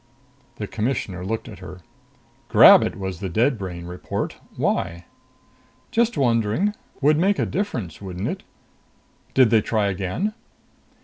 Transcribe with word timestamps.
The 0.55 0.65
Commissioner 0.65 1.23
looked 1.23 1.47
at 1.47 1.59
her. 1.59 1.81
"Grab 2.49 2.81
it, 2.81 2.95
was 2.97 3.19
the 3.19 3.29
dead 3.29 3.59
brain 3.59 3.85
report. 3.85 4.35
Why?" 4.57 5.05
"Just 5.91 6.17
wondering. 6.17 6.73
Would 7.01 7.19
make 7.19 7.37
a 7.37 7.45
difference, 7.45 8.01
wouldn't 8.01 8.27
it? 8.27 8.41
Did 9.35 9.51
they 9.51 9.61
try 9.61 9.89
again?" 9.89 10.33